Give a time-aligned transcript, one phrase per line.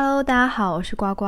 [0.00, 1.26] Hello，大家好，我是呱呱，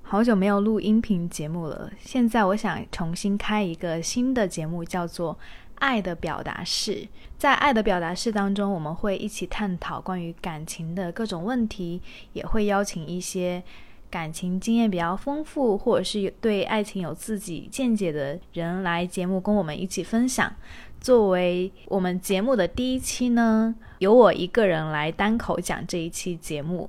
[0.00, 1.90] 好久没有录音频节目了。
[1.98, 5.34] 现在我想重新开一个新的节目，叫做
[5.80, 6.92] 《爱的表达式》。
[7.36, 12.00] 在《爱的表达式》当中，我们会一起探讨关于感情的各种问题，
[12.32, 13.60] 也会邀请一些
[14.08, 20.54] 感情经验比较丰富，或者是对爱情有自己见解的人来节目，跟我们一起分享。
[21.00, 26.88] 作为我们节目的第一期呢，由我一个人来单口讲这一期节目。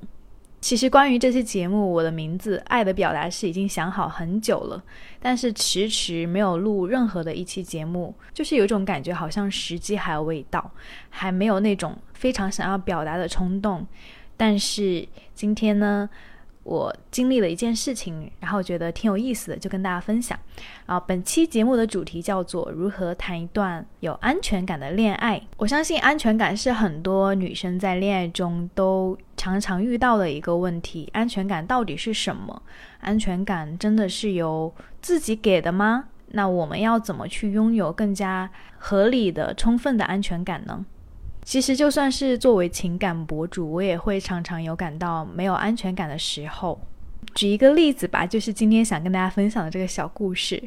[0.63, 4.81] 其实关于这期节目，我的名字《爱的表达是》已经想好很久了，
[5.19, 10.71] 但是迟迟没有录任何的一期节目，就是有一种感觉，好像时机还未到，
[11.09, 13.85] 还没有那种非常想要表达的冲动。
[14.37, 16.09] 但是今天呢？
[16.63, 20.37] 我经历了一件事情，然后觉得挺有意思的，就跟大家分享。
[20.85, 25.41] 啊，本期节目的主题叫做如何谈一段有安全感的恋爱。
[25.57, 31.09] 我相信安全感是很多女生在恋爱中都常常遇到的一个问题。
[31.13, 32.61] 安全感到底是什么？
[33.01, 36.05] 安全感真的是由自己给的吗？
[36.35, 40.85] 那我们要怎么去拥有更加合理的、充分的安全感呢？
[41.43, 46.79] 其实，就算是作为情感博主，我也会常常有感到没有安全感的时候。
[47.35, 50.61] 举一个例子吧，就是今天想跟大家分享的这个小故事。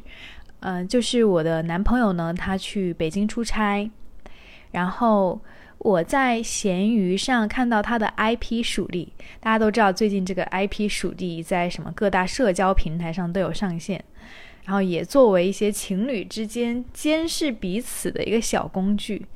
[0.61, 3.89] 嗯，就是我的男朋友呢，他去北京出差，
[4.73, 5.41] 然后
[5.79, 9.13] 我在闲鱼上看到他的 IP 属地。
[9.39, 14.03] 大家都知道，最近这个 IP 属地在什么各大社交平台上都有上线，
[14.65, 19.27] 然后也作为一些情侣之间监视彼此的一个小工具。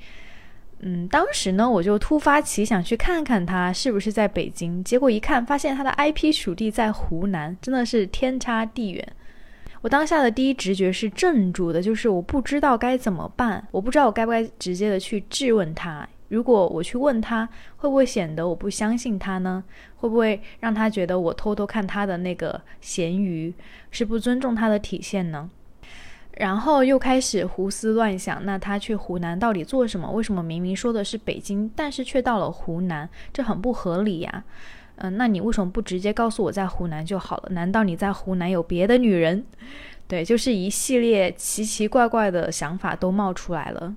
[0.83, 9.07] 嗯，当时呢，我就突发奇想去看看他是不是在北京，结果一看，发现他的 IP 属地在湖南，真的是天差地远。
[9.83, 16.09] 我当下的第一直觉是镇住的，就是我不知道该怎么办，我不知道我该不该直接的去质问他。
[16.29, 19.63] 如果我去问他，会不会显得我不相信他呢？
[19.97, 23.53] 会不会让他觉得我偷偷看他的那个闲鱼
[23.91, 25.51] 是不尊重他的体现呢？
[26.41, 30.11] 然后又开始胡思乱想，那他去湖南到底做什么？
[30.11, 33.07] 为什么明明说的是北京，但是却到了湖南？
[33.31, 34.43] 这很不合理呀。
[34.97, 37.51] 嗯，那你为什么不直接告诉我在湖南就好了？
[37.51, 39.45] 难道你在湖南有别的女人？
[40.09, 43.95] 对，就是一系列奇奇怪怪的想法都冒出来了，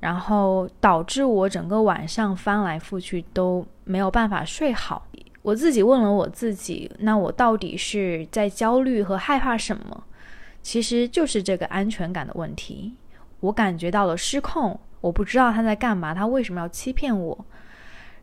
[0.00, 5.06] 然后导致我整个晚上翻来覆去都没有办法睡好。
[5.42, 10.04] 我自己问了我自己，那我到底是在焦虑和害怕什么？
[10.64, 12.94] 其实就是这个安全感的问题，
[13.40, 17.44] 我感觉到了失控，我不知道他在干嘛，他为什么要欺骗我，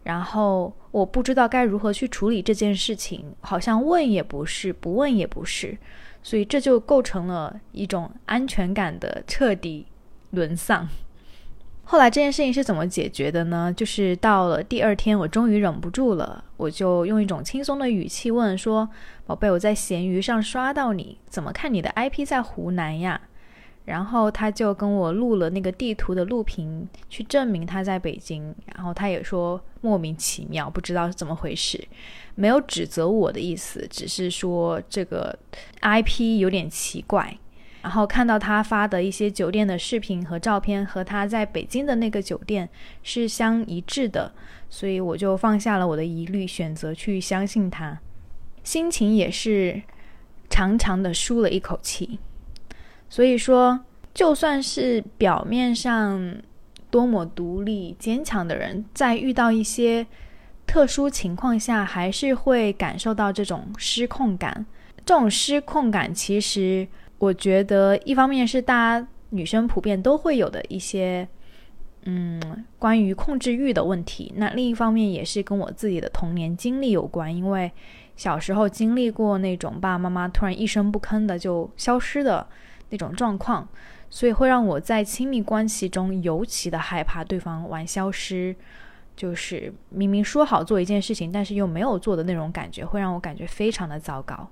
[0.02, 5.78] 然后我不知道该如何去处理这件事情，好像问也不是，不问也不是，
[6.24, 9.85] 所以这就构成了一种安全感的彻底
[10.31, 10.90] 沦丧。
[11.84, 13.74] 后来这件事情是怎么解决的呢？
[13.75, 18.88] 就是到了第二天，我终于忍不住了，我就用一种轻松的语气问说
[19.28, 23.19] ：“宝贝，我在闲鱼上刷到你，怎么看你的 IP 在湖南呀？”
[23.84, 28.56] 然后他就跟我录了那个地图的录屏，去证明他在北京。
[28.74, 31.84] 然后他也说莫名其妙，不知道是怎么回事，
[32.36, 35.38] 没有指责我的意思，只是说这个
[35.81, 37.38] IP 有点奇怪。
[37.81, 42.69] 然后看到他发的一些酒店的视频和照片，和他在北京的那个酒店
[43.02, 44.31] 是相一致的，
[44.69, 48.00] 所以我就放下了我的疑虑，选择去相信他，
[48.64, 49.81] 心情也是
[50.47, 52.19] 长长的舒了一口气。
[53.09, 53.80] 所以说，
[54.13, 56.38] 就算是表面上
[56.92, 60.06] 多么独立坚强的人，在遇到一些
[60.68, 64.68] 特殊情况下，还是会感受到这种失控感。
[65.03, 66.88] 这种失控感其实。
[67.21, 71.27] 我觉得一方面是大家女生普遍都会有的一些，
[72.05, 74.33] 嗯，关于控制欲的问题。
[74.37, 77.71] 那另一方面也是跟我自己的童年经历有关，因为
[78.15, 82.47] 小时候经历过那种爸爸妈妈突然一声不吭的就消失的
[82.89, 83.67] 那种状况，
[84.09, 88.55] 所以会让我在亲密关系中尤其的害怕对方玩消失，
[89.15, 94.49] 就是明明说好做一件事情，但是又没有做的那种感觉，会让我感觉非常的糟糕。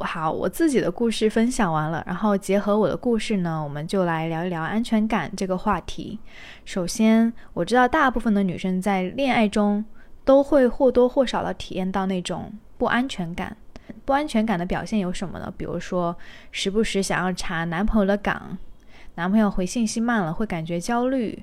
[0.00, 6.18] 好，我自己的故事分享完了，然后结合我的故事呢，我们就来聊一聊安全感这个话题。
[6.64, 9.84] 首先，我知道大部分的女生在恋爱中
[10.24, 13.56] 都会或多或少的体验到那种不安全感。
[14.04, 15.52] 不安全感的表现有什么呢？
[15.56, 16.16] 比如说，
[16.50, 18.58] 时不时想要查男朋友的岗，
[19.14, 21.42] 男朋友回信息慢了会感觉焦虑。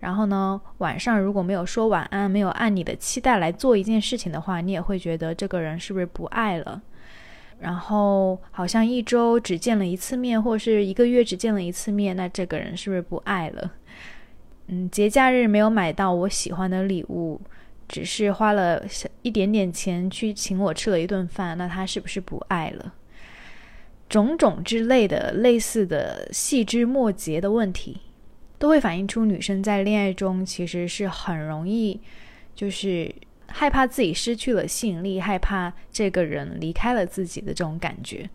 [0.00, 6.82] 然后呢，晚上如果没有说晚安，没有按你的期待来做一件事情的话，你也会觉得这个人是不是不爱了？
[7.62, 13.72] 然后好像一周只见了一次面，或是一个月只见了一次面，那这个人是不是不爱了？
[14.66, 17.40] 嗯，节假日没有买到我喜欢的礼物，
[17.86, 18.84] 只是花了
[19.22, 22.94] 一点点钱去请我吃了一顿饭，那他是不是不爱了？
[24.08, 28.00] 种种之类的类似的细枝末节的问题，
[28.58, 32.00] 都会反映出女生在恋爱中其实是很容易，
[32.56, 33.14] 就是
[33.48, 38.28] 害怕自己失去了吸引力，害怕这个人离开了自己的这种感觉。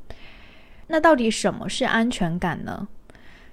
[0.88, 2.88] 那到底什么是安全感呢？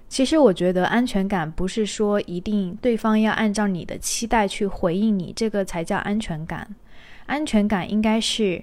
[0.09, 6.75] 其实我觉得安全感不是说一定对方要按照你的期待去回应你，这个才叫安全感。
[7.27, 8.63] 安全感应该是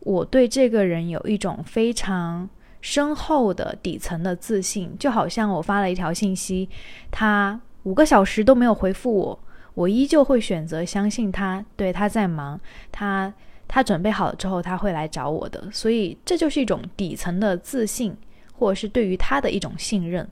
[0.00, 2.48] 我对这个人有一种非常
[2.80, 6.70] 深厚的底层的自信，就好像我发了一条信息，
[7.10, 9.38] 他五个小时都没有回复我，
[9.76, 12.58] 我依旧会选择相信他，对他在忙，
[12.90, 13.32] 他
[13.68, 18.16] 他准备好了之后他会来找我的，所以这就是一种底层的自信，
[18.58, 20.26] 或者是对于他的一种信任。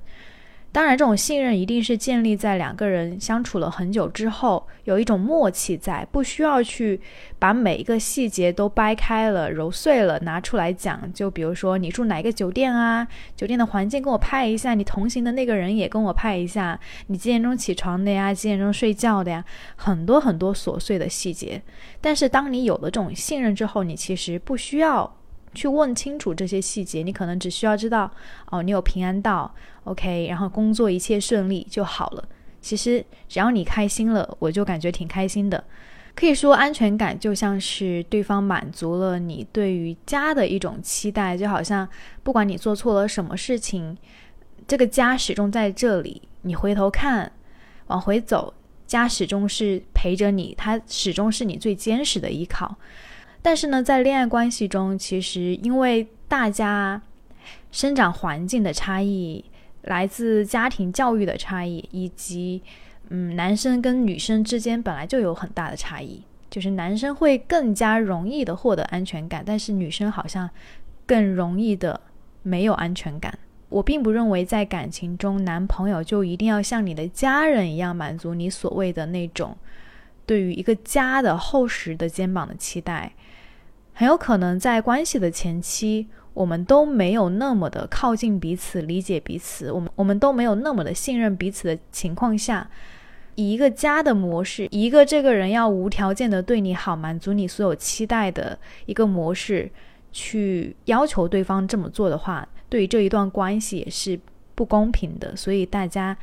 [0.74, 7.00] 当然，这种信任一定是建立在两个人相处了很久之后，有一种默契在，不需要去
[7.38, 11.00] 把每一个细节都掰开了、揉碎了拿出来讲。
[11.12, 13.06] 就比如说，你住哪个酒店啊？
[13.36, 18.34] 酒店的环境跟我拍一下，你同行的那个人也跟我拍一下，你几点钟起床的呀？
[18.34, 19.44] 几点钟睡觉的呀？
[19.76, 21.62] 很多很多琐碎的细节。
[22.00, 25.18] 但是，当你有了这种信任之后，你其实不需要。
[25.54, 28.10] 去问清楚这些细节，你可能只需要知道
[28.50, 29.54] 哦，你有平安到
[29.84, 32.28] ，OK，然后工作一切顺利就好了。
[32.60, 35.62] 其实只要你开心了，我就感觉挺开心的。
[36.14, 41.88] 可以说，安全感就像是对方满足了你对于家的一种期待，就好像
[42.22, 43.96] 不管你做错了什么事情，
[44.68, 46.22] 这个家始终在这里。
[46.42, 47.32] 你回头看，
[47.88, 48.54] 往回走，
[48.86, 52.76] 家始终是陪着你，它始终是你最坚实的依靠。
[53.44, 57.02] 但是呢，在恋爱关系中，其实因为大家
[57.70, 59.44] 生长环境的差异、
[59.82, 62.62] 来自家庭教育的差异，以及
[63.10, 70.48] 嗯，男生跟女生之间本来就有很大的差异，就是男生会更加容易的获得安全感，但是女生好像
[71.04, 72.00] 更容易的
[72.42, 73.38] 没有安全感。
[73.68, 79.54] 我并不认为在感情中，男朋友就一定要像你的家人一样满足你所谓的那种
[80.24, 83.12] 对于一个家的厚实的肩膀的期待。
[83.96, 92.68] 很有可能在关系的前期，我们都没有那么的靠近彼此、理解彼此，我们我们都没有那么的信任彼此的情况下，
[93.36, 99.70] 以一个家的模式，一个这个人要无条件的对你好，满足你所有期待的一个模式，
[100.10, 104.18] 去要求对方这么做的话，对于这一段关系也是
[104.56, 105.36] 不公平的。
[105.36, 106.16] 所以大家，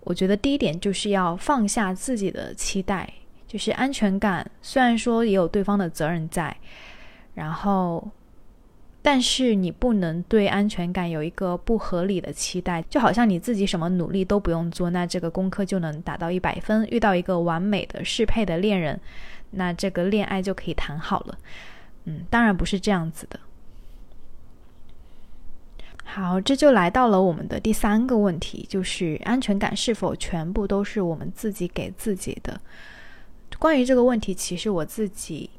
[0.00, 3.08] 我觉得第一点就是要放下自己的期待，
[3.46, 6.56] 就是安全感，虽然说也有对方的责任在。
[7.36, 8.08] 然后，
[9.02, 18.98] 但是你不能对安全感有一个不合理的期待，就好像你自己什么努力都不用做，那这个功课就能达到一百分，遇到一个完美的适配的恋人，
[19.50, 21.38] 那这个恋爱就可以谈好了。
[22.04, 23.38] 嗯，当然不是这样子的。
[26.02, 32.58] 好，这就来到了我们的第三个问题，就是安全感是否全部都是我们自己给自己的？
[33.58, 35.50] 关于这个问题，其实我自己。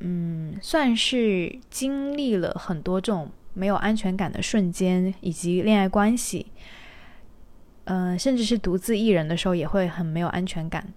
[0.00, 6.46] 嗯，算是经历了很多这种没有安全感的瞬间，以及恋爱关系，
[7.84, 10.92] 嗯，甚至是独自一人的时候也会很没有安全感。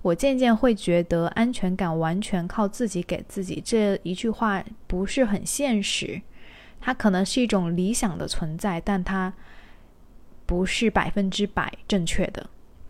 [0.00, 6.22] 我渐渐会觉得，安全感完全靠自己给自己这一句话不是很现实。
[6.80, 9.32] 它可能是一种理想的存在，但它
[10.46, 12.48] 不是百分之百正确的。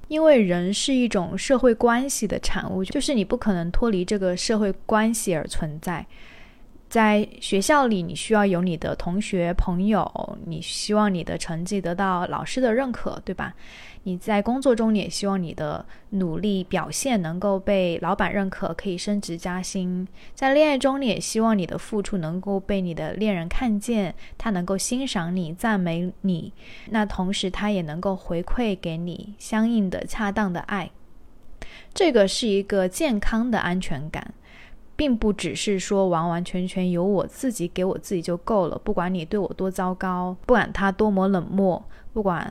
[0.08, 6.06] 因为人是一种社会关系的产物，就是你不可能脱离这个社会关系而存在。
[6.94, 13.52] 在学校里，你需要有你的同学朋友，你希望你的成绩得到老师的认可，对吧？
[14.04, 20.06] 你在工作中，你也希望你的努力表现能够被老板认可，可以升职加薪。
[20.36, 26.52] 在恋爱中，你也希望你的付出能够被你的恋人看见，他能够欣赏你、赞美你，
[26.90, 30.92] 那同时他也能够回馈给你相应的恰当的爱。
[31.92, 34.32] 这个是一个健康的安全感。
[35.04, 41.84] 并不只是说完完全全由我自己给我自己就够了，不管你对我多糟糕，不管他多么冷漠，
[42.14, 42.50] 不管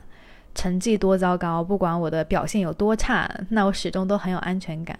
[0.54, 4.96] 成绩多糟糕，不管我的表现有多差，那我始终都很有安全感。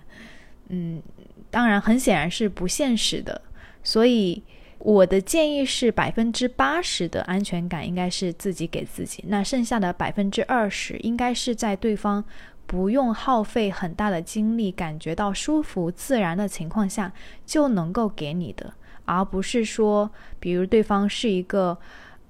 [0.66, 1.00] 嗯，
[1.48, 3.40] 当然很显然是不现实的，
[3.84, 4.42] 所以
[4.80, 12.24] 我的建议是百分之八十的安全感应该是自己给自己，那剩下的百分之二十应该是在对方。
[12.66, 17.12] 不用耗费很大的精力，感觉到舒服自然的情况下，
[17.44, 18.72] 就能够给你的，
[19.04, 21.78] 而不是说，比如对方是一个，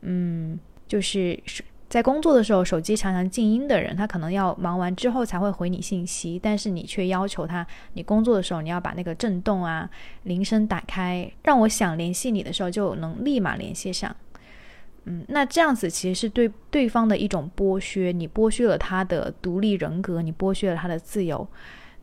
[0.03, 1.41] 嗯，就是
[1.89, 9.89] 在工作的时候手机常常静音的人，他可能要忙完之后才会回你信息，但是你却要求他，你工作的时候你要把那个震动啊、
[10.25, 14.15] 铃声打开，让我想联系你的时候就能立马联系上。
[15.05, 21.47] 嗯，那这样子其实是对对方的一种剥削，你剥削了他的独立人格，你剥削了他的自由。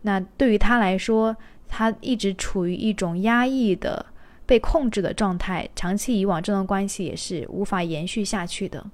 [0.03, 1.36] 那对于他来说，
[1.67, 4.05] 他一直处于一种压抑的、
[4.46, 8.86] 被控制的状态，长期以往，这段关系也是无法延续下去的。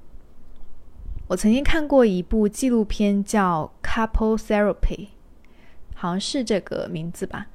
[1.27, 4.75] 我曾经看过一部纪录片，叫《Couple Therapy》，
[5.93, 7.47] 好像是这个名字吧。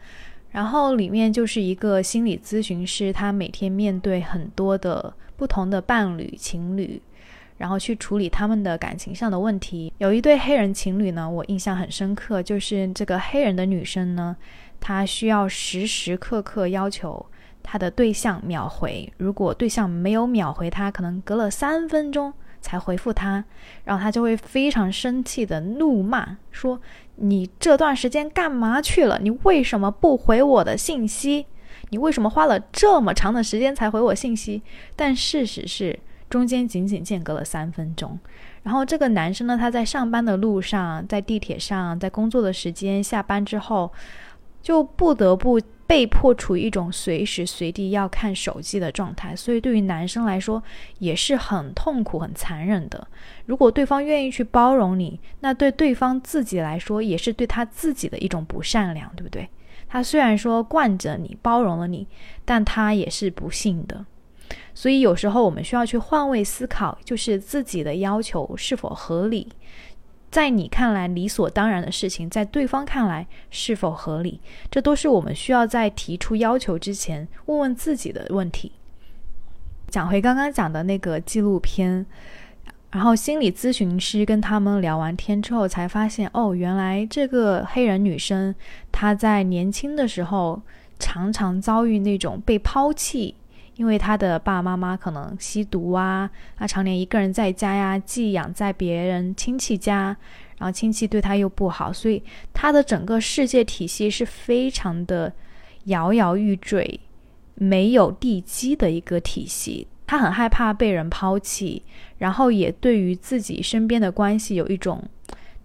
[0.50, 7.01] 然后里面就是一个心理咨询师，他每天面对很多的不同的伴侣、情侣，
[7.59, 9.93] 然后去处理他们的感情上的问题。
[9.99, 14.37] 有一对黑人情侣呢，我印象很深刻，就是这个黑人的女生呢，
[14.81, 17.25] 她需要时时刻刻要求
[17.62, 22.33] 她的对象秒回，如果对象没有秒回她，可能隔了三分钟。
[22.65, 23.45] 才回复他，
[23.83, 26.81] 然后他就会非常生气的怒骂说
[27.19, 29.19] ：“你这段时间干嘛去了？
[29.21, 31.45] 你为什么不回我的信息？
[31.93, 34.61] 你为什么花了这么长的时间才回我信息？”
[34.97, 35.97] 但事实是，
[36.29, 38.19] 中间仅仅间隔了三分钟。
[38.65, 43.93] 然后这个男生呢，他在上班的路上，在地铁上，在工作的时间，下班之后，
[44.61, 45.61] 就不得不。
[45.85, 50.63] 被迫处于一种随时随地要看手机的状态，所以对于男生来说
[51.01, 53.07] 也是很痛苦、很残忍的。
[53.45, 59.47] 如果对方愿意去包容你，那对对方自己来说也是对他自己的一种不善良，对不对？
[59.93, 62.09] 他虽然说惯着你、包容了你，
[62.47, 64.07] 但他也是不幸的。
[64.73, 69.53] 所以有时候我们需要去换位思考，就是自己的要求是否合理。
[70.31, 74.41] 在你看来理所当然的事情，在对方看来是否合理？
[74.71, 78.73] 这都是我们需要在提出要求之前问问自己的问题。
[79.89, 82.07] 讲回刚刚讲的那个纪录片，
[82.93, 88.55] 然后心理咨询师跟他们聊完天之后，才发现哦，原来这个黑人女生
[88.93, 90.63] 她在年轻的时候
[90.99, 93.35] 常常遭遇那种被抛弃。
[93.77, 100.15] 因为她的爸爸妈妈可能吸毒啊，她常年一个人在家呀，寄养在别人亲戚家，
[100.59, 102.23] 然后亲戚对她又不好，所以
[102.53, 105.33] 她的整个世界体系是非常的
[105.85, 107.01] 摇摇欲坠、
[107.55, 109.89] 没有地基的一个体系。
[110.12, 111.83] 他很害怕被人抛弃，
[112.19, 115.02] 然后也对于自己身边的关系有一种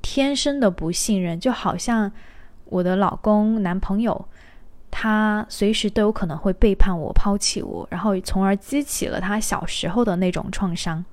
[0.01, 2.09] 天生的不信任，就好像
[2.63, 4.25] 我的老公、男朋友。
[4.89, 11.03] 他随时都有可能会背叛我、抛弃我，然后从而激起了他小时候的那种创伤。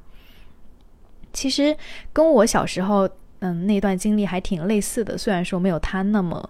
[1.32, 1.76] 其实
[2.12, 3.10] 跟我小时候
[3.40, 6.48] 嗯那段经历还挺类似的，虽然说没有他那么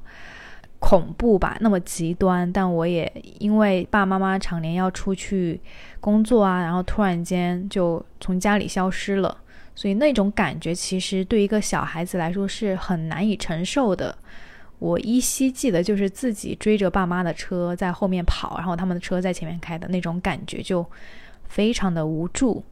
[0.86, 5.58] 恐怖吧，那么极端，但我也因为爸爸妈妈常年要出去
[5.98, 9.34] 工作啊，然后突然间就从家里消失了，
[9.74, 14.14] 所以那种感觉其实对一个小孩子来说是很难以承受的。
[14.78, 20.84] 我依稀记得，就是自己追着爸妈的车在后面跑，然后他们的车在前面开的那种感觉，就
[21.48, 22.62] 非常的无助。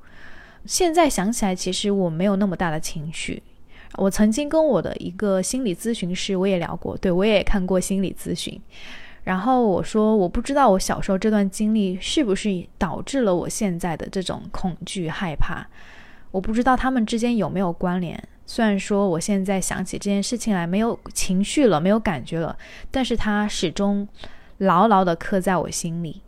[0.66, 3.42] 现在想起来，其实我没有那么大的情绪。
[3.97, 8.61] 我曾经跟我的一个心理咨询师，我也聊过，对我也看过心理咨询。
[9.25, 15.67] 然后我说，我不知道我小时候这段经历是不是导致了我现在的这种恐惧害怕，
[16.31, 18.21] 我不知道他们之间有没有关联。
[18.45, 22.57] 虽然说我现在想起这件事情来没有情绪了，没有感觉了，
[22.91, 24.07] 但是它始终
[24.59, 26.21] 牢牢的刻在我心里。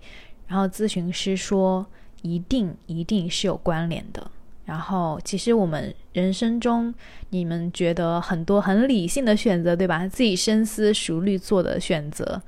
[0.46, 1.84] 然后咨询师说，
[2.22, 4.30] 一定一定是有关联的。
[4.64, 6.92] 然后其实我们人生中，
[7.30, 10.08] 你们觉得很多很理性的选择，对吧？
[10.08, 12.40] 自己深思熟虑做的选择，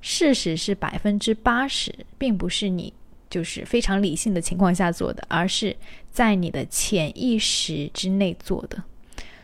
[0.00, 2.92] 事实是百分之八十，并不是你
[3.28, 5.76] 就是非常理性的情况下做的，而是
[6.10, 8.82] 在你的潜意识之内做的。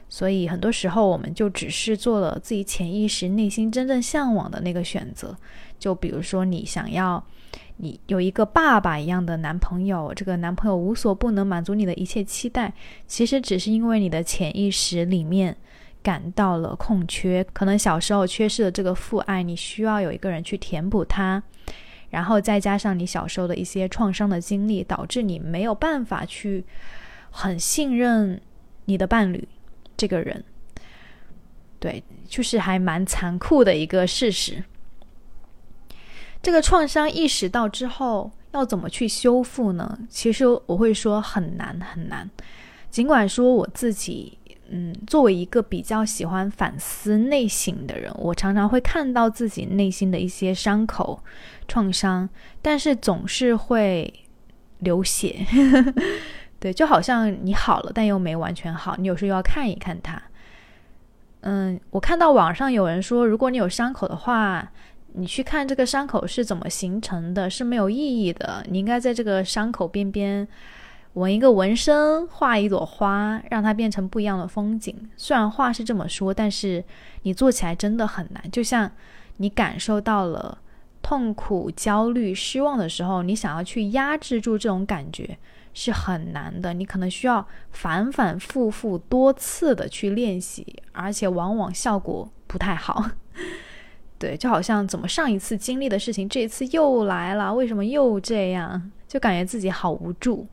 [0.09, 5.37] 所以很多时候，我们就只是做了自己潜意识内心真正向往的那个选择。
[5.79, 7.23] 就比如说，你想要
[7.78, 12.73] 你有一个爸爸一样的男朋友，这个男朋友无所不能，满足你的一切期待，
[13.06, 15.56] 其实只是因为你的潜意识里面
[16.02, 21.42] 感到了空缺，可能小时候缺失了这个父爱，你需要有一个人去填补它。
[22.09, 26.64] 然后再加上你小时候的一些创伤的经历，导致你没有办法去
[27.30, 28.40] 很信任
[28.85, 29.47] 你的伴侣。
[29.99, 30.45] 这个人，
[31.78, 34.62] 对，就是还蛮残酷的一个事实。
[36.47, 39.99] 这个创伤意识到之后，要怎么去修复呢？
[40.09, 42.31] 其实我会说很难很难。
[42.88, 44.38] 尽管说我自己，
[44.69, 51.21] 嗯，作为一个比较喜欢反思内省的人，我常常会看到自己内心的一些伤口、
[51.67, 52.29] 创伤，
[52.62, 54.15] 但是总是会
[54.79, 55.45] 流血。
[56.61, 60.23] 对，就好像你好了，但又没完全好，你有时候要看一看它。
[61.41, 64.71] 嗯，我看到网上有人说，如果你有伤口的话，
[65.17, 68.65] 你去看这个伤口是怎么形成的，是没有意义的。
[68.69, 70.47] 你应该在这个伤口边边
[71.15, 74.95] 纹一个纹身，画一朵花，让它变成不一样的风景。
[75.17, 76.85] 虽然话是这么说，但是
[77.23, 78.51] 你做起来真的很难。
[78.51, 78.91] 就像
[79.39, 80.59] 你感受到了
[81.03, 85.39] 痛苦、焦虑、失望的时候，你想要去压制住这种感觉。
[85.79, 93.11] 是很难的，你可能需要反反复复多次的去练习，而且往往效果不太好。
[94.19, 98.91] 对，就好像怎么上一次经历的事情，这一次又来了，为什么又这样？
[99.07, 100.47] 就感觉自己好无助，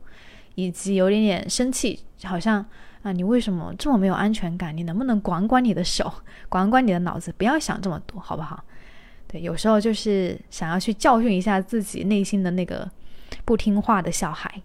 [0.54, 2.64] 以及有点点生气，好像
[3.02, 4.76] 啊，你为什么这么没有安全感？
[4.76, 6.12] 你能不能管管你的手，
[6.48, 8.62] 管管你的脑子，不要想这么多，好不好？
[9.26, 12.88] 对，有时候就是想要去教训一下自己内心的那个
[13.44, 14.62] 不听话的小孩。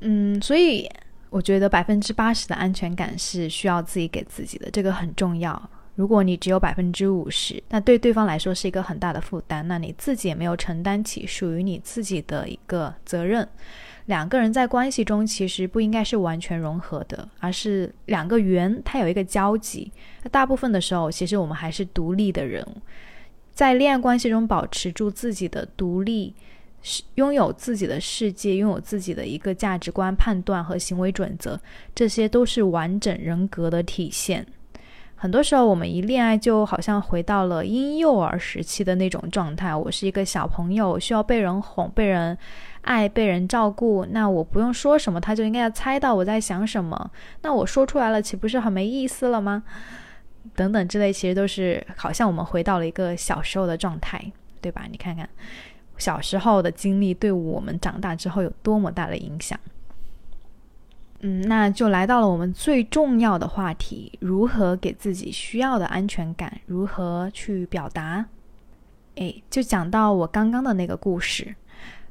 [0.00, 0.90] 嗯，所以
[1.30, 5.70] 我觉得百分之八十的安全感是需要自己给自己的，这个很重要。
[5.96, 13.46] 如果你只有百分之五十，那对对方来说是一个很大的负担，那你自己也没有承担起属于你自己的一个责任。
[14.04, 19.90] 两个人在关系中其实不应该是完全融合的，而是两个圆它有一个交集。
[20.22, 22.64] 那大部分的时候，其实我们还是独立的人，
[23.52, 26.34] 在恋爱关系中保持住自己的独立。
[27.16, 31.58] 拥有自己的世界，拥有自己的一个价值观、判断和行为准则，
[31.92, 34.46] 这些都是完整人格的体现。
[35.18, 39.74] 很多时候，我们一恋爱就好像回到了婴幼儿时期的那种状态。
[39.74, 42.36] 我是一个小朋友，需要被人哄、被人
[42.82, 44.06] 爱、被人照顾。
[44.10, 47.10] 那我不用说什么，他就应该要猜到我在想什么。
[47.40, 49.62] 那我说出来了，岂不是很没意思了吗？
[50.54, 54.22] 等等之类，其实都是好像我们回到了一个小时候的状态，
[54.60, 54.84] 对吧？
[54.90, 55.28] 你看看。
[55.98, 59.58] 小时候的经历对我们长大之后有多么大的影响？
[61.20, 66.60] 嗯，那就来到了我们最重要的话题：如何给自己需要的安全感？
[66.66, 68.26] 如何去表达？
[69.16, 71.54] 哎，就讲到我刚刚的那个故事，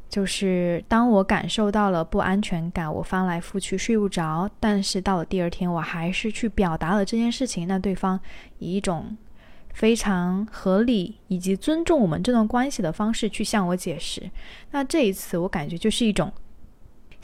[0.10, 8.20] 就是当我感受到了不安全感，我翻来覆去睡不着，但是到了第二天，我还是去表达了这件事情，那对方
[8.60, 9.16] 以一种。
[9.74, 14.32] 非常合理以及尊重我们这段关系的方式去向我解释，
[14.72, 16.32] 那这一次我感觉就是一种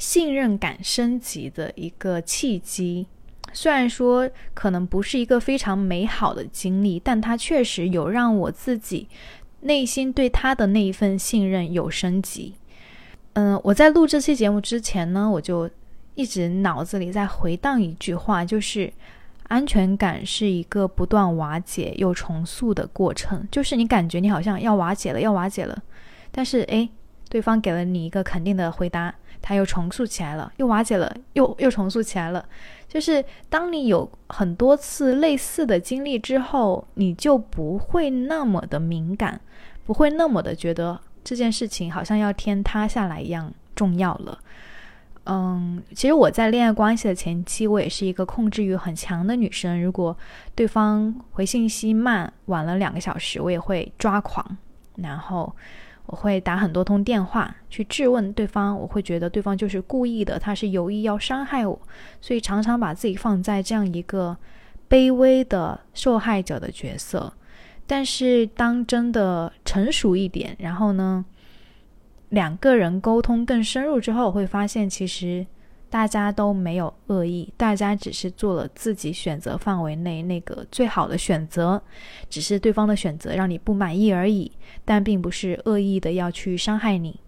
[0.01, 3.05] 信任感升级的一个契机。
[3.53, 9.07] 虽然说可能不是一个非常美好的经历，但它确实有让我自己
[9.59, 12.55] 内心对他的那一份信任有升级。
[13.33, 15.69] 嗯，我在录这期节目之前呢，我就
[16.15, 18.91] 一直脑子里在回荡一句话，就是。
[19.51, 25.77] 安全感是一个不断瓦解又重塑的过程，就是你感觉你好像要瓦解了，要瓦解了，
[26.31, 26.89] 但是诶，
[27.27, 32.45] 对方给了你一个肯定的回答，它又重塑起来了，又瓦解了，又又重塑起来了。
[32.87, 39.39] 就是当你有很多次类似的经历之后，你就不会那么的敏感，
[39.85, 44.37] 不会那么的觉得这件事情好像要天塌下来一样重要了。
[45.25, 49.81] 嗯，其实我在恋爱关系的前期，我也是一个控制欲很强的女生。
[49.81, 50.17] 如果
[50.55, 54.57] 对方回信息慢，晚了两个小时，我也会抓狂，
[54.95, 55.55] 然后
[56.11, 58.77] 我会打很多通电话去质问对方。
[58.77, 61.81] 我会觉得对方就是故意的，他是有意要伤害我，
[62.19, 64.37] 所以常常把自己放在这样一个
[64.89, 67.33] 卑微的受害者的角色。
[67.87, 71.25] 但是当真的成熟一点，然后呢？
[72.29, 75.45] 两个人沟通更深入之后，会发现其实
[75.91, 81.79] 大家都没有恶意，大家只是做了自己选择范围内那个最好的选择，
[82.29, 84.49] 只是对方的选择让你不满意而已，
[84.85, 87.19] 但并不是恶意的要去伤害你。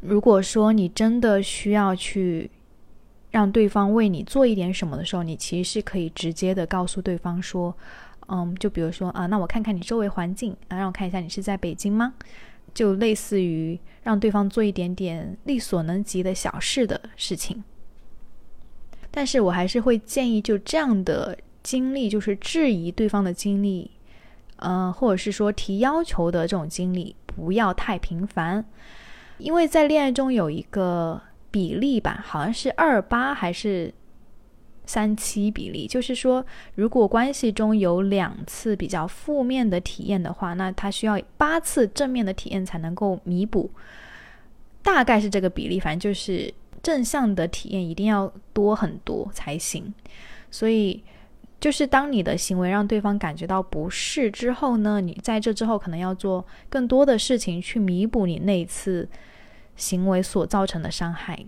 [0.00, 2.50] 如果说你真的需要去
[3.30, 7.72] 让对方为你做一点什么的时候，你其实是可以直接的告诉对方说，
[8.26, 12.14] 嗯，就比如说啊，那我看看你周围环境啊，让我看一下你是在北京吗？
[12.74, 17.62] 就类似于让对方做一点点力所能及的小事的事情，
[19.10, 23.90] 但是我还是会建议，就这样的经历，就是质疑对方的经历，
[24.56, 28.64] 嗯，或者是说提要求的这种经历，不要太频繁，
[29.38, 33.92] 因为在恋爱中有一个比例吧，好像是二八还是。
[34.90, 43.70] 三七比例，就是说，如果关系中有两次比较负面的体验的话，那他需要八次正面的体验才能够弥补，
[44.82, 45.78] 大概是这个比例。
[45.78, 49.94] 反正就是正向的体验一定要多很多才行。
[50.50, 51.00] 所以，
[51.60, 59.08] 就是当你的行为让对方感觉到不适之后呢，你在这之后可能要做更多的事情去弥补你那一次
[59.76, 61.46] 行为所造成的伤害。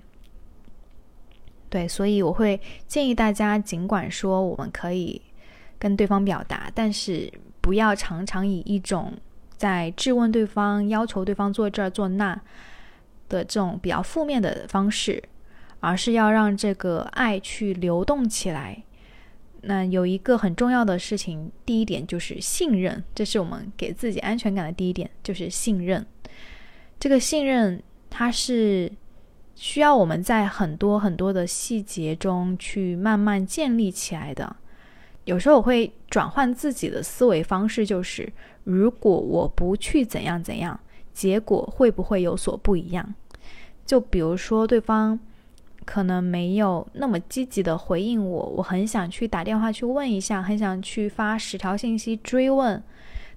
[1.73, 5.19] 对，所以我会建议大家，尽管说我们可以
[5.79, 7.33] 跟对方表达，但是
[7.63, 9.15] 不要常常以一种
[9.57, 12.39] 在质问对方、要求对方做这儿做那
[13.31, 15.23] 的这种比较负面的方式，
[15.81, 18.83] 而是要让这个爱去流动起来。
[19.63, 26.07] 那有一个很重要的事情，第一点就是信任，这是我们给自己安全感的第一点，就是信任。
[27.01, 28.93] 这个信任，它是。
[29.63, 34.57] 需要我们在很多很多的细节中去慢慢建立起来的。
[35.23, 38.33] 有时候我会转换自己的思维方式，就是
[38.65, 40.81] 如果我不去怎样怎样，
[41.15, 43.15] 结果会不会有所不一样？
[43.87, 45.17] 就比如说对方
[45.85, 52.83] 可能没有那么积极的回应我，我很想去打电话去问一下，很想去发十条信息追问，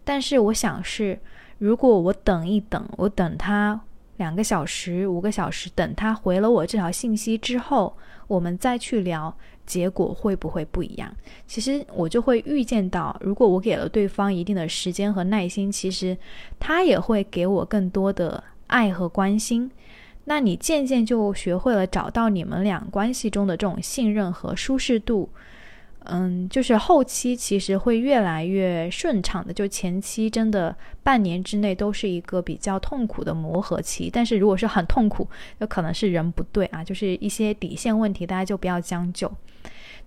[0.04, 1.20] 但是我想是，
[1.60, 3.82] 如果我等一等，我等他。
[4.18, 7.96] 两个小时、五个小时，等他回了我这条信息之后，
[8.28, 11.14] 我们再去聊，结果会不会不一样？
[11.46, 16.18] 其实我就会预见到，如果我给了对方一定的时间和耐心，其实
[16.60, 19.70] 他也会给我更多的爱和关心。
[20.24, 25.30] 那你渐渐就学会了找到你们俩关系中的这种信任和舒适度。
[26.08, 34.10] 嗯，就是后期其实会越来越顺畅的，就前期真的半年之内都是一个比较痛苦的磨合期。
[34.12, 35.28] 但是如果是很痛苦，
[35.60, 39.32] 有可能是人不对啊，就是一些底线问题，大家就不要将就。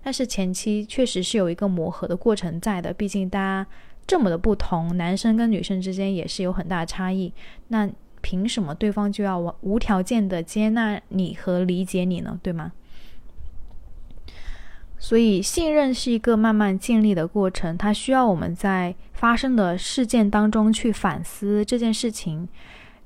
[0.01, 3.67] 但是前期确实是有一个磨合的过程在的，毕竟大家
[4.07, 7.33] 这么的不同，男生跟女生之间也是有很大差异。
[7.67, 7.89] 那
[8.21, 12.39] 凭什么对方就要无条件的接纳你和理解你呢？
[12.41, 12.71] 对吗？
[15.01, 22.45] 所以，信任是一个慢慢建立的过程，它需要我们在发生的事件当中去反思这件事情。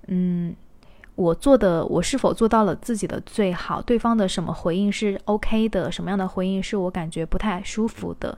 [0.08, 0.56] 嗯，
[1.14, 3.80] 我做的，我是否做到了自己的最好？
[3.80, 5.92] 对方的什么回应是 OK 的？
[5.92, 8.36] 什么样的回应是我感觉不太舒服的？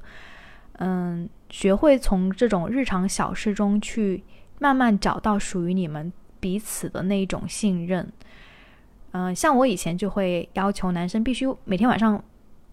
[0.80, 4.22] 嗯，学会从这种日常小事中去
[4.60, 8.12] 慢慢找到属于你们彼此的那一种信任。
[9.12, 12.22] 嗯，像我以前就会要求男生必须每天晚上。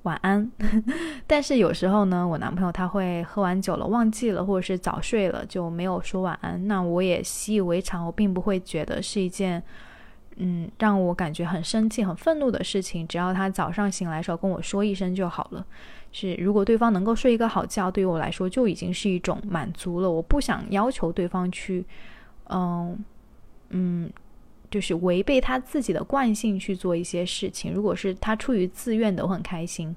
[0.03, 0.51] 晚安，
[1.27, 6.67] 但是有时候呢，我男朋友他会喝完酒了忘记了，或者是早睡了就没有说晚安。
[6.67, 9.63] 那我也习以为常，我并不会觉得是一件
[10.37, 13.07] 嗯让我感觉很生气、很愤怒的事情。
[13.07, 15.65] 只要他早上醒来时候跟我说一声就好了。
[16.11, 20.11] 是，如果对方能够睡一个好觉，对于我来说就已经是一种满足了。
[20.11, 21.85] 我不想要求对方去，
[22.51, 23.05] 嗯
[23.71, 24.11] 嗯。
[24.73, 27.73] 就是违背他自己的惯性去做一些事情。
[27.73, 29.95] 如果是他出于自愿的，我很开心。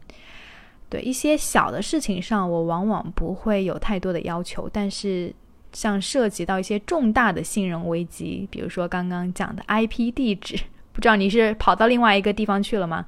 [0.90, 4.70] 对一些小的事情上，我往往不会有太多的要求。
[4.72, 5.34] 但是，
[5.72, 10.56] 像涉及到一些重大的信任危机，比如说刚刚讲的 IP 地址，
[10.92, 13.06] 不知道你是跑到另外一个地方去了吗？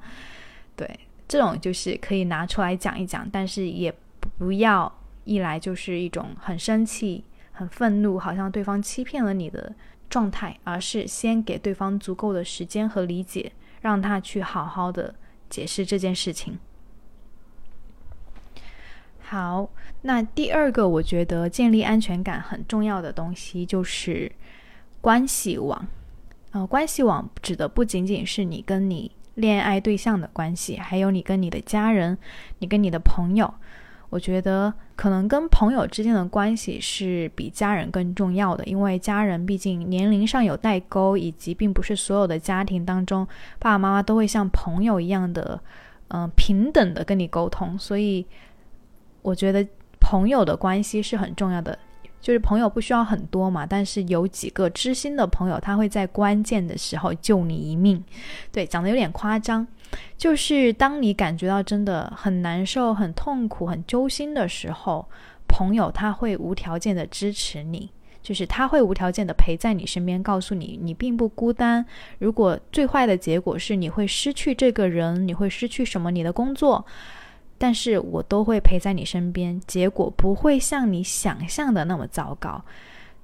[0.74, 0.88] 对，
[1.28, 3.94] 这种就是可以拿出来讲一讲，但是也
[4.38, 4.92] 不要
[5.24, 9.72] 一来就是一种很生气、很愤怒，好像对方欺骗了你的。
[10.08, 15.14] 状态，而是先给对方足够的时间和理解，让他去好好的
[15.50, 16.58] 解释这件事情。
[19.20, 19.68] 好，
[20.02, 24.32] 那第二个我觉得建立安全感很重要的东西就是
[25.00, 25.86] 关系网。
[26.52, 32.16] 呃，关系网指的不仅仅是你跟你恋爱对象的关系，还有你跟你的家人，
[32.60, 33.52] 你跟你的朋友。
[34.10, 43.26] 我觉得可能跟朋友之间的关系是比家人更重要的，因为家人毕竟年龄上有代沟，以及并不是所有的家庭当中
[43.58, 45.60] 爸爸妈妈都会像朋友一样的，
[46.08, 47.78] 嗯，平等的跟你沟通。
[47.78, 48.24] 所以
[49.20, 49.66] 我觉得
[50.00, 51.78] 朋友的关系是很重要的，
[52.18, 58.02] 就是朋友不需要很多嘛，但是有几个知心的朋友，他会在关键的时候救你一命。
[58.50, 59.66] 对，讲的有点夸张。
[60.16, 65.08] 就是当你感觉到真的很难受、很痛苦、很揪心的时候，
[65.46, 67.90] 朋友他会无条件的支持你，
[68.22, 71.84] 就是他会无条件的陪在你身边，告诉你你并不孤单。
[72.18, 76.10] 如果最坏的结果是你会失去这个人，你会失去什么？
[76.10, 76.84] 你的工作，
[77.56, 82.62] 但是我都会陪在你身边，结果不会像你想象的那么糟糕。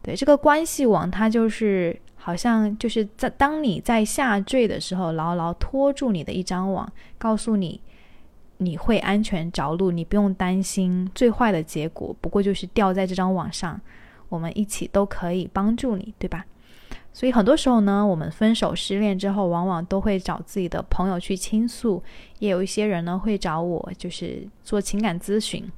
[0.02, 2.00] 对这个关系网，它就是。
[2.26, 7.78] 好像就是在当你在下坠的时候，牢牢拖住你的一张网，告诉你
[8.56, 13.78] 你会安全着陆，你不用担心最坏的结果，不过就是掉在这张网上，
[14.30, 16.46] 我们一起都可以帮助你，对吧？
[17.12, 22.02] 所以很多时候呢，我们分手失恋之后，往往都会找自己的朋友去倾诉，
[22.38, 25.70] 也有一些人呢会找我，就是做情感咨询，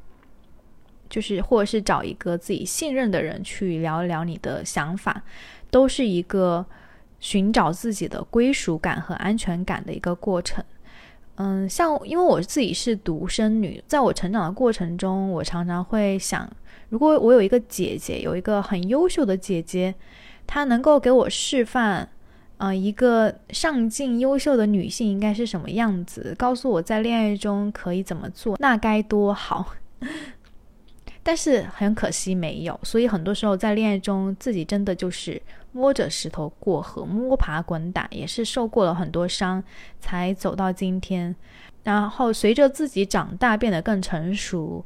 [1.10, 5.24] 就是或者是找一个自己信任的人去聊一聊你的想法。
[5.70, 6.64] 都是一个
[7.20, 10.64] 寻找自己的归属感和安全感的一个过程。
[11.36, 16.50] 嗯，像因为我自己是独生女，在我成长的过程中，我常常会想，
[16.88, 19.94] 如果我有一个姐姐，有一个很优秀的姐姐，
[20.46, 22.08] 她能够给我示范，
[22.56, 29.74] 啊，一个上进优秀的女性应该是什么样子，告诉我在恋爱中可以怎么做，那该多好。
[31.26, 39.60] 但是很可惜没有，所以很多时候在恋爱中，自己真的就是摸着石头过河，摸爬滚打，也是受过了很多伤，
[39.98, 41.34] 才走到今天。
[41.82, 44.84] 然后随着自己长大，变得更成熟，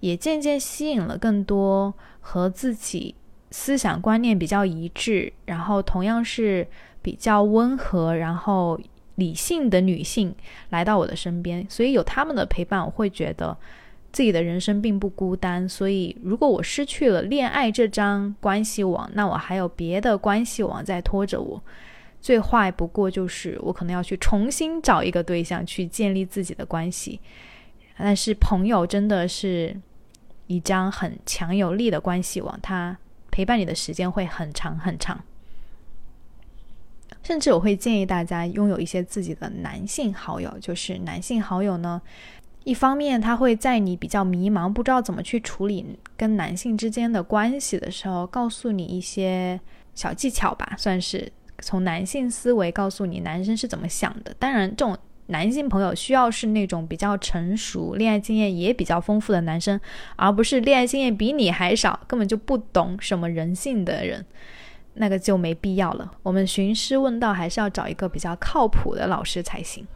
[0.00, 3.14] 也渐渐吸引了更多和自己
[3.52, 6.66] 思想观念比较一致，然后同样是
[7.00, 8.76] 比较温和，然后
[9.14, 10.34] 理性的女性
[10.70, 11.64] 来到我的身边。
[11.70, 13.56] 所以有他们的陪伴，我会觉得。
[14.16, 21.62] 自己的人生并不孤单，所以如果我失去了恋爱这张关系网，那我还有别的关系网在拖着我。
[22.22, 27.20] 最坏不过就是我可能要去重新找一个对象去建立自己的关系。
[27.98, 29.78] 但是朋友真的是
[30.46, 32.96] 一张很强有力的关系网，它
[33.30, 35.22] 陪伴你的时间会很长很长。
[37.22, 42.00] 甚至我会建议大家拥有一些自己的男性好友，就是男性好友呢。
[42.66, 49.60] 一方面，他会在你比较迷茫、不知道怎么去处理跟男性之间的关系的时候，告诉你一些
[49.94, 54.34] 小技巧吧，算是从男性思维告诉你男生是怎么想的。
[54.40, 59.80] 当然，这种男性朋友需要是那种比较成熟、恋爱经验也比较丰富的男生，
[60.16, 64.26] 而不是恋爱经验比你还少、根本就不懂什么人性的人，
[64.94, 66.10] 那个就没必要了。
[66.24, 69.86] 我们寻师问道，还是要找一个比较靠谱的老师才行。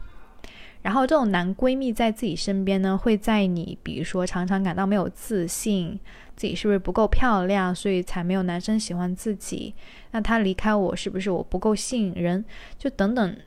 [0.81, 5.99] 然后，这种男闺蜜在自己身边呢，会在你比如说常常感到没有自信，
[6.35, 9.75] 自己是不是不够漂亮，所以才没有男生喜欢自己？
[10.11, 12.43] 那他离开我，是不是我不够吸引人？
[12.77, 13.37] 就等等，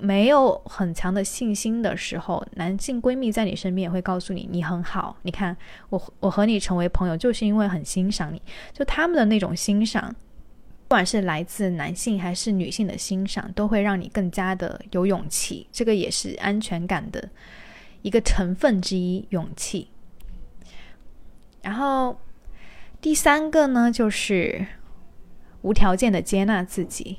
[0.00, 5.16] 没有很强的信心的时候，男性闺蜜在你身边也会告诉你，你很好。
[5.22, 5.54] 你看，
[5.90, 8.40] 我我和你成为朋友，就是因为很欣赏你，
[8.72, 10.14] 就他们的那种欣赏。
[10.88, 15.66] 不管是来自男性还是女性的欣赏，都会让你更加的有勇气。
[15.70, 17.28] 这个也是安全感的
[18.00, 19.88] 一个成分之一，勇气。
[21.60, 22.18] 然后
[23.02, 24.66] 第三个呢，就是
[25.60, 27.18] 无条件的接纳自己。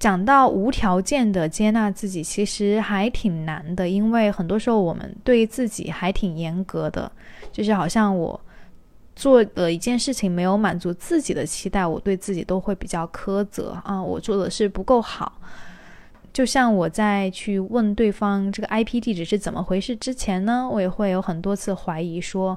[0.00, 7.12] 讲到无条件的接纳自己，其实还挺难的，因为很多时候我们对自己还挺严格的，
[7.52, 8.40] 就是好像我。
[9.18, 15.40] 做的一件事情没有满足自己的期待，我对自己都会比较苛责啊，我做的是不够好。
[16.32, 22.56] 就像我在去问对方这个 IP 地址是怎么回事之前呢，我也会有很多次怀疑，说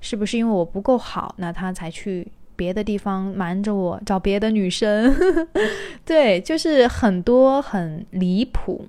[0.00, 5.14] 是不是因为我不够好，那他才去别的地方瞒着我找别的女生？
[6.04, 8.84] 对，就是很多很离谱。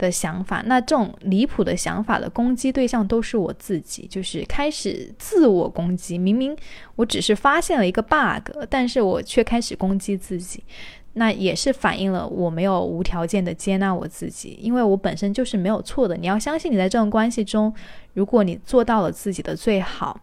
[0.00, 6.16] 的想法，那这种离谱的想法的攻击对象都是我自己，就是开始自我攻击。
[6.16, 6.56] 明明
[6.96, 10.64] 我只是发现了一个 bug，但是我却开始攻击自己，
[11.12, 16.16] 那也是反映了我没有无条件的接纳我自己，因为我本身就是没有错的。
[16.16, 17.72] 你要相信你在这段关系中，
[18.14, 20.20] 如果你做到了自己的最好，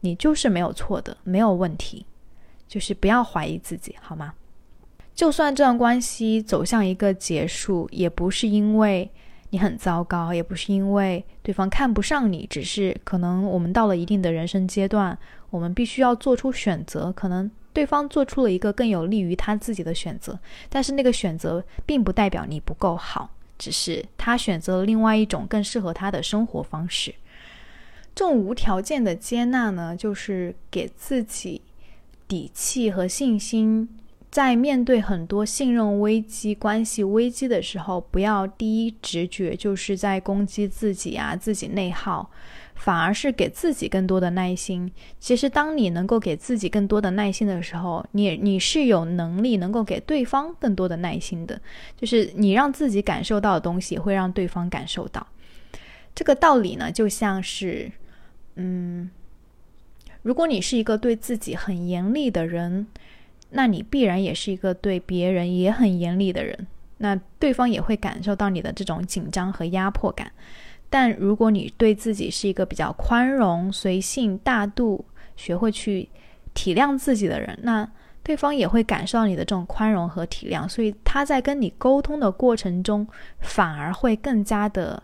[0.00, 2.04] 你就是没有错的，没有问题，
[2.66, 4.34] 就是不要怀疑自己，好吗？
[5.20, 9.10] 就算这段关系走向一个结束，也不是因为
[9.50, 15.18] 你很糟糕，也不是因为对方看不上你，只是可能我们到了一定的人生阶段，
[15.50, 17.12] 我们必须要做出选择。
[17.12, 20.38] 可能对方做出了一个更有利于他自己的选择，
[20.70, 23.28] 但是那个选择并不代表你不够好，
[23.58, 27.14] 只是他选择了另外一种更适合他的生活方式。
[28.14, 31.60] 这种无条件的接纳呢，就是给自己
[32.26, 33.86] 底气和信心。
[34.30, 42.30] 在面对很多信任危机、关系危机的时候，不要第一直觉就是在攻击自己啊，自己内耗，
[42.76, 44.88] 反而是给自己更多的耐心。
[45.18, 51.60] 其实，当你能够给自己更多的耐心的时候，你你是有能力能够给对方更多的耐心的。
[51.96, 55.26] 就是你让自己感受到的东西，会让对方感受到。
[56.14, 57.90] 这个道理呢，就像是，
[58.54, 59.10] 嗯，
[60.22, 62.86] 如果你是一个对自己很严厉的人。
[63.50, 66.66] 那你必然也是一个对别人也很严厉的人，
[66.98, 70.30] 那对方也会感受到你的这种紧张和压迫感。
[70.88, 75.04] 但如果你对自己是一个比较宽容、随性、大度，
[75.36, 76.08] 学会去
[76.52, 77.88] 体谅自己的人，那
[78.22, 83.06] 对方也会感受到你的这种宽容和体谅，所以他在跟你沟通的过程中，
[83.40, 85.02] 反而会更加的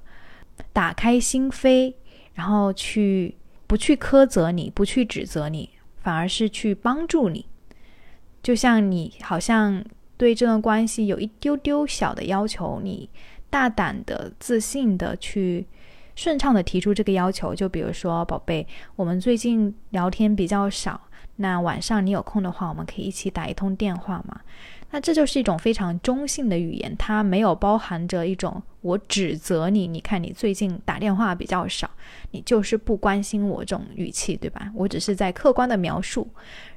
[0.72, 1.94] 打开心扉，
[2.34, 3.34] 然后去
[3.66, 5.70] 不去苛责你，不去指责你，
[6.02, 7.46] 反而是去帮助你。
[8.42, 9.84] 就像你好像
[10.16, 13.08] 对这段关系有一丢丢小的要求，你
[13.50, 15.66] 大胆的、自信的去
[16.14, 17.54] 顺畅的提出这个要求。
[17.54, 21.00] 就比如说，宝贝，我们最近聊天比较少，
[21.36, 24.40] 那晚上你有空的话，我们可以一起打一通电话嘛？
[24.90, 31.90] 那这就是一种非常中性的语言，它没有包含着一种我指责你，你看你最近打电话比较少，
[32.30, 34.70] 你就是不关心我这种语气，对吧？
[34.74, 36.26] 我只是在客观的描述，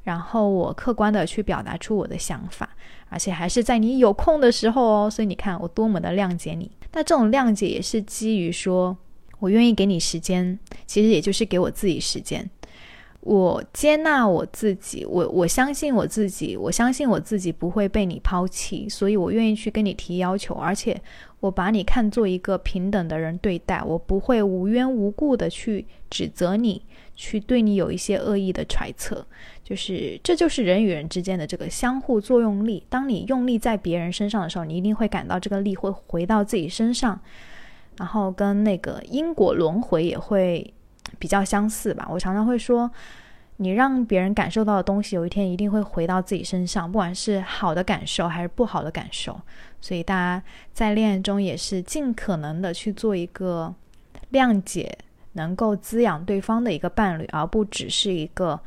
[0.04, 2.70] 然后我客观的去表达出我的想法，
[3.10, 5.10] 而且还是在你有空的时候哦。
[5.10, 6.72] 所以你看我多么的谅解你。
[6.92, 8.98] 那这种谅解也是基于说
[9.38, 12.50] 我愿意给你时间，其实也就是给我自己时间。
[13.30, 21.00] 我接纳我自己，我我相信我自己，我相信我自己不会被你抛弃，所以我愿意去跟你提要求，而且
[21.40, 26.82] 我把你看作一个平等的人对待，我不会无缘无故的去指责你，
[27.16, 29.24] 去对你有一些恶意的揣测，
[29.64, 32.84] 就是这就是人与人之间的这个相互作用力。
[32.90, 37.22] 当你用力在别人身上的时候，你一定会感到这个力会回到自己身上，
[38.00, 40.74] 然后跟那个因果轮回也会。
[41.20, 42.08] 比较相似吧。
[42.10, 42.90] 我常常会说，
[43.58, 49.40] 你让别人感受到的东西，有一天一定会回到自己身上，不管是好的感受还是不好的感受。
[49.82, 50.42] 所以大家
[50.74, 53.74] 在恋爱中也是尽可能的去做一个
[54.32, 54.98] 谅解、
[55.34, 58.60] 能够滋养对方的一个伴侣，而不只是一个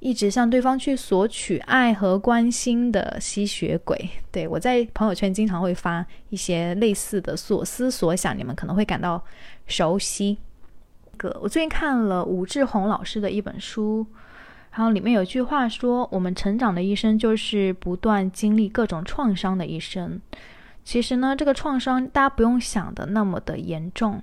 [0.00, 4.10] 一直向对方去索取爱和关心的吸血鬼。
[4.30, 9.22] 对我在朋友圈经常会发一些类似的所思所想，你们可能会感到
[9.66, 10.38] 熟悉。
[11.40, 14.06] 我最近看了吴志红老师的一本书，
[14.72, 20.20] 然后里面有句话说：“我们成长的一生就是不断经历各种创伤的一生。”
[20.84, 24.22] 其实呢，这个创伤大家不用想的那么的严重，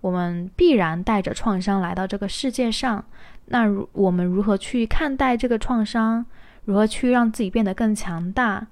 [0.00, 3.04] 我们必然带着创伤来到这个世界上。
[3.46, 6.24] 那如我们如何去看待这个创伤？
[6.64, 8.66] 如何去让自己变得更强大？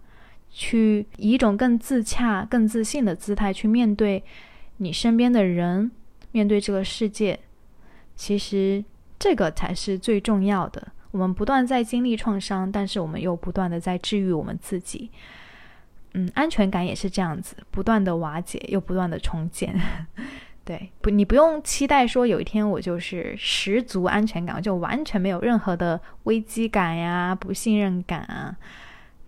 [0.50, 4.24] 去以一种更自洽、更自信的姿态去面对
[4.78, 5.90] 你身边的人，
[6.32, 7.38] 面对这个世界。
[8.18, 8.84] 其实
[9.16, 10.88] 这个才是最重要的。
[11.12, 15.10] 我们不断在经历创伤，但是我们又不断的在治愈我们自己。
[16.14, 19.74] 嗯，安全感也是这样子，不断的瓦解又不断的重建。
[20.66, 28.56] 对，不，你不用期待说有一天我就是十足安全感，就完全没有任何的危机感呀、不信任感啊，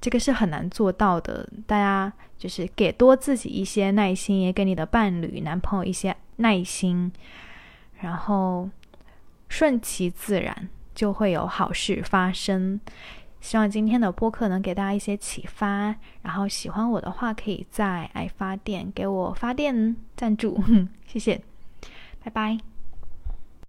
[0.00, 1.48] 这个是很难做到的。
[1.66, 7.10] 大家就是给多自己一些耐心，也给你的伴侣、男朋友一些耐心，
[8.00, 8.68] 然后。
[9.50, 12.80] 顺其自然，就会有好事发生。
[13.40, 15.96] 希望今天的播客能给大家一些启发。
[16.22, 20.62] 然后喜欢我的话，可以在爱发电给我发电赞助，
[21.06, 21.42] 谢谢，
[22.22, 22.69] 拜拜。